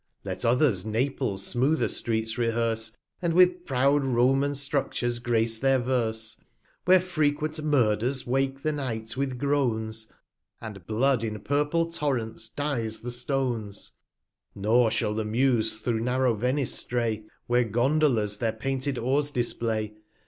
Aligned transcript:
Let 0.23 0.43
others 0.43 0.83
Naples 0.83 1.45
smoother 1.45 1.87
Streets 1.87 2.35
rehearse, 2.35 2.97
And 3.21 3.35
with 3.35 3.65
proud 3.65 4.03
Roman 4.03 4.55
Structures 4.55 5.19
grace 5.19 5.59
their 5.59 5.77
Verse, 5.77 6.41
Where 6.85 6.99
frequent 6.99 7.63
Murders 7.63 8.25
wake 8.25 8.63
the 8.63 8.71
Night 8.71 9.15
with 9.15 9.37
Groans, 9.37 10.11
And 10.59 10.87
Blood 10.87 11.23
in 11.23 11.39
purple 11.41 11.91
Torrents 11.91 12.49
dies 12.49 13.01
the 13.01 13.11
Stones; 13.11 13.91
96 14.55 14.55
Nor 14.55 14.89
shall 14.89 15.13
the 15.13 15.23
Muse 15.23 15.77
through 15.77 15.99
narrow 15.99 16.33
Venice 16.33 16.73
stray, 16.73 17.25
Where 17.45 17.63
Gondolas 17.63 18.37
their 18.39 18.53
painted 18.53 18.97
Oars 18.97 19.29
display. 19.29 19.93